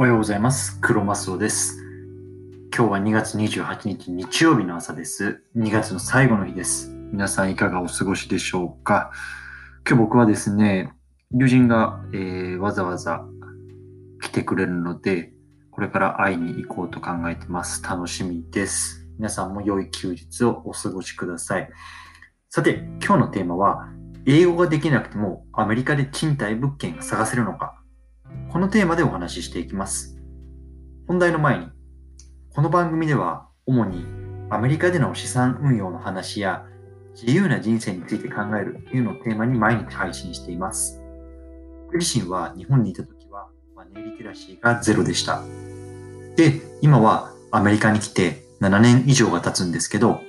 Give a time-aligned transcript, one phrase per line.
[0.00, 0.80] おはようございます。
[0.80, 1.78] 黒マスオです。
[2.74, 5.42] 今日は2月28日日曜日の朝です。
[5.54, 6.88] 2月の最後の日です。
[7.12, 9.10] 皆さんいかがお過ごしでしょうか
[9.86, 10.94] 今日僕はですね、
[11.32, 13.26] 友人が、えーわざわざ
[14.22, 15.34] 来てくれるので、
[15.70, 17.84] これから会いに行こうと考えてます。
[17.84, 19.06] 楽しみです。
[19.18, 21.68] 皆さんも良い休日をお過ごしください。
[22.48, 23.90] さて、今日のテーマは、
[24.24, 27.79] 英語ができなくてもアメリカで賃貸物件が探せるのか
[28.52, 30.18] このテーマでお話ししていきます。
[31.06, 31.68] 本題の前に、
[32.52, 34.04] この番組では主に
[34.50, 36.66] アメリカでの資産運用の話や
[37.14, 41.00] 自由な人生について考えるというのをテーマに毎日配信しています。
[41.86, 45.42] 僕自身は日本にいた時はマネーリテラシーがゼロでした。
[46.34, 50.22] で、今はアメリカに来て7年以上が経つんですけど、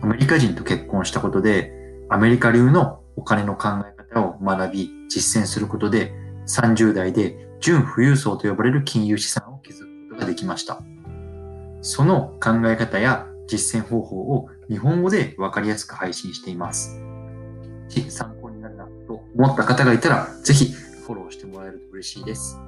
[0.00, 1.72] アメリカ人と結婚したことで
[2.08, 10.80] アメリカ流のお金の考え方を学び実践することで30代で純富裕層と呼ばれる金融資産を築くことができました。
[11.80, 16.98] その考え方や実践方法を日本語でわかりやすく配信しています。
[16.98, 22.58] もし参考になるなと思った方がいたら、ぜひフォローしてもらえると嬉しいです。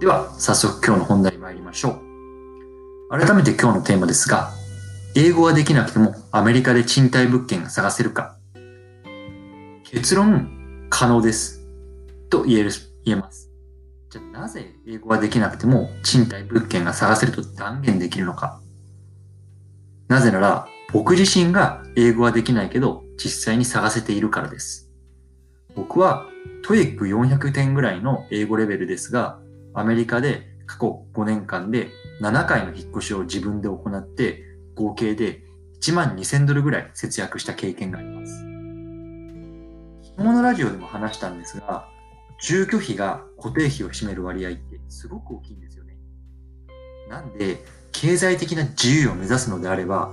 [0.00, 3.18] では、早速今日の本題に参りましょう。
[3.18, 4.50] 改めて今日のテーマですが、
[5.16, 8.36] 英語ができなくてもアメリカで賃貸物件が探せるか
[9.84, 11.64] 結論、可能です。
[12.28, 12.70] と言える、
[13.04, 13.50] 言えます。
[14.10, 18.60] じゃあなぜ英語ができなくても賃貸物件が探せると断言できるのか
[20.08, 24.90] なぜなら、僕自身が英語はできないけど実際に探せているからです。
[25.74, 26.26] 僕は
[26.64, 29.40] TOEIC400 点ぐらいの英語レベルですが、
[29.74, 31.88] アメリカで過去5年間で
[32.22, 34.44] 7回の引っ越しを自分で行って、
[34.76, 35.42] 合計で
[35.80, 38.32] 1万2000ドルぐらい節約した経験があります。
[40.16, 41.88] 昨日のラジオでも話したんですが、
[42.44, 45.96] 住居費が固定費を占める割合ってすごく大きいんですよね。
[47.08, 50.12] なんで、経済的な自由を目指すのであれば、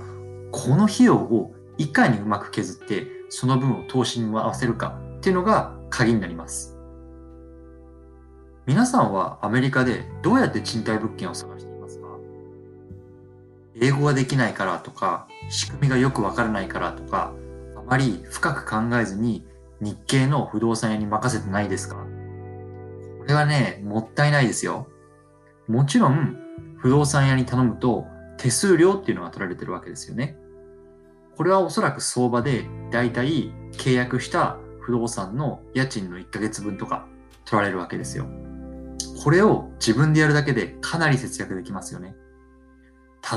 [0.50, 6.78] この費用をいかにうまく削って、その分を投資に回せるかっていうのが鍵になります。
[8.64, 12.06] 皆さんはアメリカでどうやって賃貸物件を探していますか？
[13.78, 17.34] 英語ができないからとか、仕組みがよくわからないからとか、
[17.76, 19.46] あまり深く考えずに
[19.82, 22.06] 日系の不動産屋に任せてないですか？
[23.22, 24.88] これはね、もったいないですよ。
[25.68, 26.36] もちろん、
[26.78, 28.04] 不動産屋に頼むと
[28.36, 30.36] 手数料っていうのが取られてるわけですよね。
[31.36, 37.06] これはおそらく相場でだいたい契約した不動産の家賃の1ヶ月分とか
[37.44, 38.26] 取られるわけですよ。
[39.22, 42.16] これを自分でやるだけでかなり節約できますよね。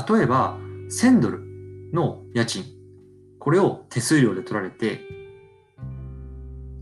[0.08, 0.58] 例えば、
[0.90, 1.42] 1000ドル
[1.92, 2.64] の家賃。
[3.38, 5.00] これを手数料で取られて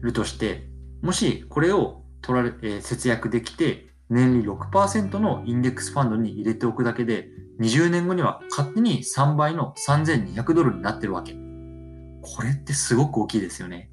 [0.01, 0.71] るとして、
[1.03, 7.29] もしこれを取られ、えー節約できて、年利6%のインデックスファンドに入れておくだけで、
[7.61, 11.35] 20年後には勝手に3倍の3200ドルになってるわけ。
[12.23, 13.91] これってすごく大きいですよね。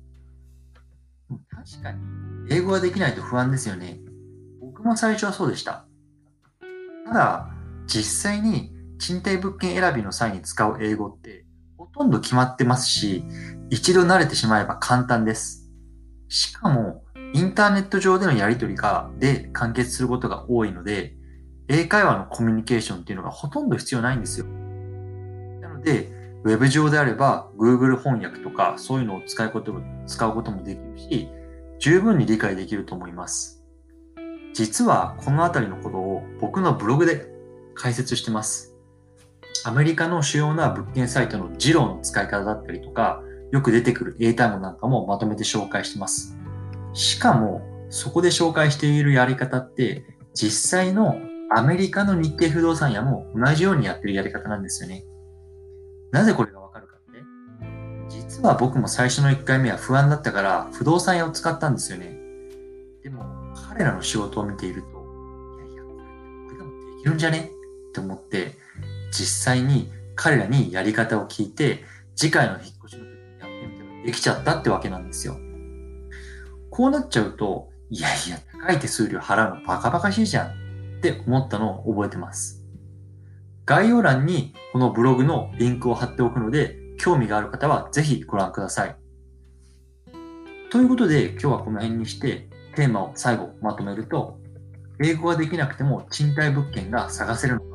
[1.49, 1.99] 確かに、
[2.49, 3.99] 英語ができないと不安ですよね。
[4.59, 5.85] 僕も最初はそうでした。
[7.05, 7.49] ただ、
[7.87, 11.45] 実際に賃貸物件選びの際に使う英語って
[11.77, 13.23] ほとんど決まってますし、
[13.69, 15.69] 一度慣れてしまえば簡単です。
[16.27, 16.90] しかも、イ
[17.51, 21.15] ンターネット上でのやり取りが、で完結することが多いので、
[21.67, 24.45] 英会話のコミュニケーションっていうのがほとんど必要ないんですよ。
[25.61, 26.09] なので、
[26.43, 31.29] ウェブ上であれば Google 翻訳とかそういうのを使うことも、使うこともできるし、
[31.79, 33.63] 十分に理解できると思います。
[34.53, 37.27] 実はこのあたりのことを僕のブログで
[37.75, 38.75] 解説してます。
[39.65, 46.40] アメリカの主要な物件サイトのジローの使い方だったりとか、よく出てくる英単語なんかもまとめて紹介してます。
[46.93, 51.19] しかも、そこで紹介しているやり方って、実際の
[51.53, 55.03] アメリカの日系不動産屋も同じようにやってるやり方なんですよね。
[56.11, 57.21] なぜこれがわかるかって
[58.09, 62.17] 実は僕も最初の1回目は不安だったから不動産屋を使ったんですよね。
[63.03, 63.25] でも、
[63.69, 65.89] 彼らの仕事を見ていると、いやいや、こ
[66.51, 67.51] れでもできるんじゃね？
[67.89, 68.53] って思って、
[69.11, 71.83] 実際に彼らにやり方を聞いて、
[72.15, 75.37] 次回の引っ越しの時にやってみたらできちゃったってわけなんですよ。
[76.71, 80.51] こうなっちゃうと、いやいや、高い手数料払うのバカバカしいじゃんっ
[81.01, 82.63] て思ったのを覚えてます。
[83.65, 88.95] 概要欄にこのブログのリンクを貼っておくので、興味がある方はぜひご覧ください。
[90.71, 94.39] ということで、今日はこの辺にして、テーマを最後まとめると、
[95.03, 97.65] 英語ができなくても賃貸物件が探せるのか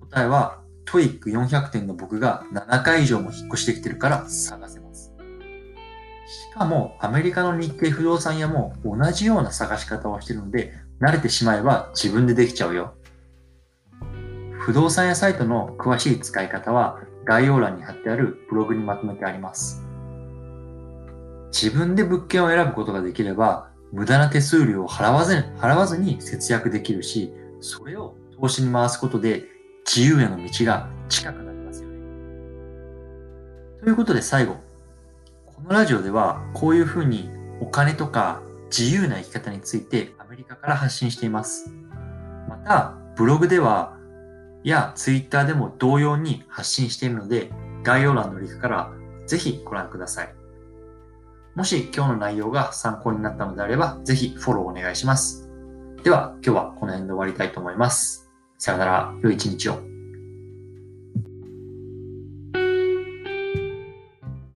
[0.00, 4.89] 答えは、TOEIC400 点の僕が7回以上も引っ越してきてるから探せます。
[6.30, 12.94] しかも、アメリカの日系不動産屋も同じような探し方をしているので、慣れてしまえば自分でできちゃうよ。
[14.60, 19.82] 不動産屋サイトの詳しい使い方は概要欄に貼ってあるブログにまとめてあります。
[21.50, 29.46] 自分で物件を選ぶことができれば無駄な手数料を払わず払わずに節約できるし、それを投資に回すことで
[29.84, 31.96] 自由への道が近くなりますよね。
[33.82, 34.69] ということで最後、
[35.62, 37.28] このラジオではこういうふうに
[37.60, 38.40] お金とか
[38.76, 41.70] 自由な生き方についてアメリカから発信しています。
[42.48, 43.98] また、ブログでは
[44.64, 47.50] やツイッターでも同様に発信しているので、
[47.82, 48.90] 概要欄のリンクから
[49.26, 50.34] ぜひご覧ください。
[51.54, 55.50] もし今日の内容が参考になったのであれば、ぜひフォローお願いします。
[56.02, 58.30] では、今日はこの辺で終わりたいと思います。
[58.56, 59.89] さよなら、良い一日を。